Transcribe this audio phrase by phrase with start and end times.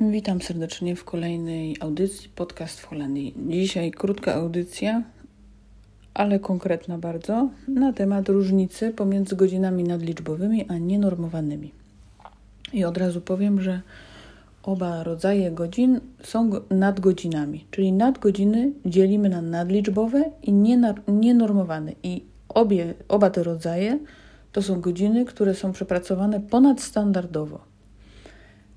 [0.00, 3.34] Witam serdecznie w kolejnej audycji podcast w Holandii.
[3.48, 5.02] Dzisiaj krótka audycja,
[6.14, 11.72] ale konkretna bardzo, na temat różnicy pomiędzy godzinami nadliczbowymi a nienormowanymi.
[12.72, 13.80] I od razu powiem, że
[14.62, 20.52] oba rodzaje godzin są nadgodzinami, czyli nadgodziny dzielimy na nadliczbowe i
[21.08, 21.92] nienormowane.
[22.02, 23.98] I obie, oba te rodzaje
[24.52, 27.69] to są godziny, które są przepracowane ponadstandardowo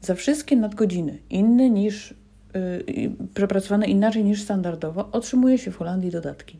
[0.05, 2.13] za wszystkie nadgodziny inne niż
[2.53, 6.59] yy, przepracowane inaczej niż standardowo otrzymuje się w Holandii dodatki.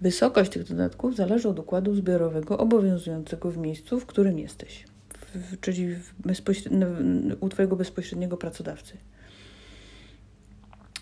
[0.00, 4.84] Wysokość tych dodatków zależy od układu zbiorowego obowiązującego w miejscu, w którym jesteś,
[5.34, 6.14] w, czyli w
[7.40, 8.96] u Twojego bezpośredniego pracodawcy.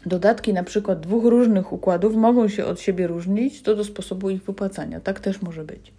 [0.07, 4.43] Dodatki na przykład dwóch różnych układów mogą się od siebie różnić co do sposobu ich
[4.43, 5.01] wypłacania.
[5.01, 5.93] Tak też może być.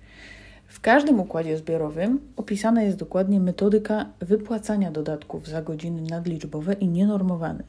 [0.67, 7.63] W każdym układzie zbiorowym opisana jest dokładnie metodyka wypłacania dodatków za godziny nadliczbowe i nienormowane.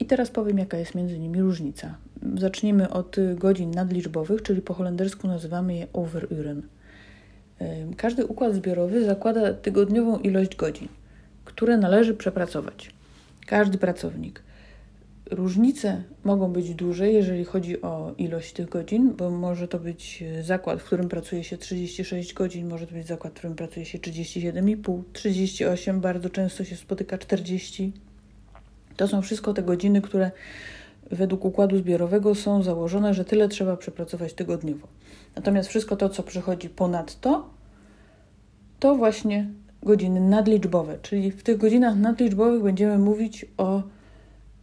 [0.00, 1.94] I teraz powiem, jaka jest między nimi różnica.
[2.36, 6.62] Zaczniemy od godzin nadliczbowych, czyli po holendersku nazywamy je overuren.
[7.96, 10.88] Każdy układ zbiorowy zakłada tygodniową ilość godzin,
[11.44, 12.94] które należy przepracować.
[13.46, 14.42] Każdy pracownik.
[15.30, 20.42] Różnice mogą być duże, jeżeli chodzi o ilość tych godzin, bo może to być e,
[20.42, 23.98] zakład, w którym pracuje się 36 godzin, może to być zakład, w którym pracuje się
[23.98, 27.92] 37,5, 38, bardzo często się spotyka 40.
[28.96, 30.30] To są wszystko te godziny, które
[31.10, 34.88] według układu zbiorowego są założone, że tyle trzeba przepracować tygodniowo.
[35.36, 37.50] Natomiast wszystko to, co przychodzi ponad to,
[38.80, 39.50] to właśnie
[39.82, 43.82] godziny nadliczbowe, czyli w tych godzinach nadliczbowych będziemy mówić o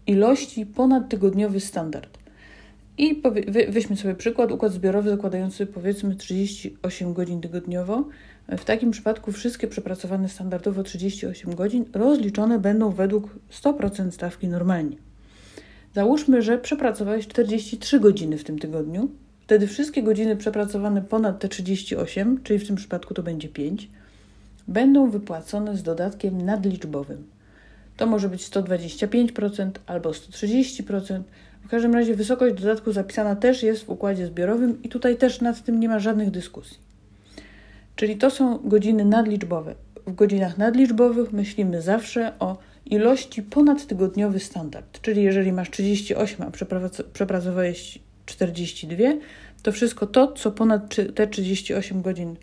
[0.08, 2.18] ilości ponad tygodniowy standard.
[2.98, 3.22] I
[3.70, 8.06] weźmy sobie przykład, układ zbiorowy zakładający powiedzmy 38 godzin tygodniowo.
[8.58, 14.98] W takim przypadku wszystkie przepracowane standardowo 38 godzin rozliczone będą według 100% stawki normalnie.
[15.96, 19.10] Załóżmy, że przepracowałeś 43 godziny w tym tygodniu.
[19.42, 23.90] Wtedy wszystkie godziny przepracowane ponad te 38, czyli w tym przypadku to będzie 5,
[24.68, 27.37] będą wypłacone z dodatkiem nadliczbowym.
[27.98, 31.22] To może być 125% albo 130%.
[31.64, 35.64] W każdym razie wysokość dodatku zapisana też jest w układzie zbiorowym i tutaj też nad
[35.64, 36.78] tym nie ma żadnych dyskusji.
[37.96, 39.76] Czyli to są godziny nadliczbowe.
[40.08, 45.02] W godzinach nadliczbowych myślimy zawsze o ilości ponadtygodniowy standard.
[45.02, 46.52] Czyli jeżeli masz 38, a
[47.14, 49.04] przepracowałeś 42,
[49.64, 52.36] to wszystko to, co ponad te 38 godzin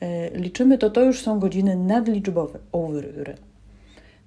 [0.00, 3.53] e, liczymy, to to już są godziny nadliczbowe, overuren.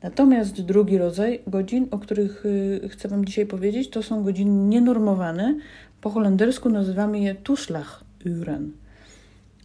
[0.04, 5.56] Natomiast drugi rodzaj godzin, o których y, chcę Wam dzisiaj powiedzieć, to są godziny nienormowane.
[6.02, 8.72] Po holendersku nazywamy je toeslaguren.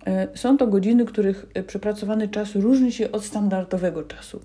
[0.07, 4.41] E, są to godziny, których e, przepracowany czas różni się od standardowego czasu.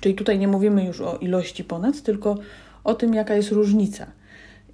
[0.00, 2.38] Czyli tutaj nie mówimy już o ilości ponad, tylko
[2.84, 4.06] o tym, jaka jest różnica.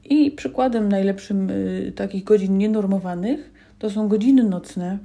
[0.05, 4.99] I przykładem najlepszym y, takich godzin nienormowanych to są godziny nocne,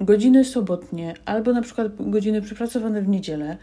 [0.00, 3.56] godziny sobotnie albo na przykład godziny przepracowane w niedzielę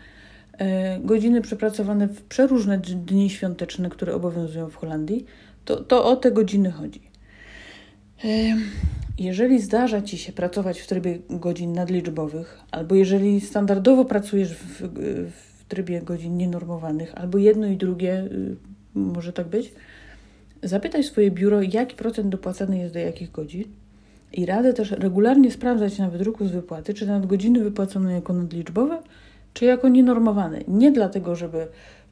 [0.99, 5.25] godziny przepracowane w przeróżne dni świąteczne, które obowiązują w Holandii,
[5.65, 7.01] to, to o te godziny chodzi.
[8.23, 8.27] E,
[9.19, 14.81] jeżeli zdarza Ci się pracować w trybie godzin nadliczbowych, albo jeżeli standardowo pracujesz w,
[15.31, 18.55] w trybie godzin nienormowanych, albo jedno i drugie, y,
[18.95, 19.73] może tak być,
[20.63, 23.63] zapytaj swoje biuro, jaki procent dopłacany jest do jakich godzin.
[24.33, 29.01] I radzę też regularnie sprawdzać na wydruku z wypłaty, czy nadgodziny wypłacone jako nadliczbowe,
[29.53, 30.63] czy jako nienormowany.
[30.67, 31.67] Nie dlatego, żeby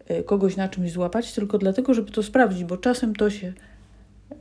[0.08, 3.54] e, kogoś na czymś złapać, tylko dlatego, żeby to sprawdzić, bo czasem to się,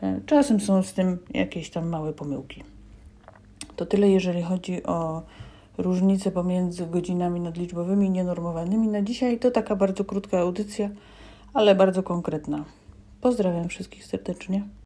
[0.03, 2.65] e, czasem są z tym jakieś tam małe pomyłki.
[3.77, 5.23] To tyle, jeżeli chodzi o
[5.79, 8.89] różnice pomiędzy godzinami nadliczbowymi i nienormowanymi.
[8.89, 10.91] Na dzisiaj to taka bardzo krótka audycja,
[11.55, 12.65] ale bardzo konkretna.
[13.21, 14.69] Pozdrawiam wszystkich serdecznie.